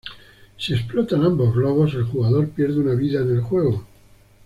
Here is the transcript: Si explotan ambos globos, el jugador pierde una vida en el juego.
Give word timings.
Si 0.57 0.73
explotan 0.73 1.23
ambos 1.23 1.53
globos, 1.53 1.93
el 1.93 2.05
jugador 2.05 2.49
pierde 2.49 2.79
una 2.79 2.95
vida 2.95 3.21
en 3.21 3.29
el 3.33 3.41
juego. 3.41 3.85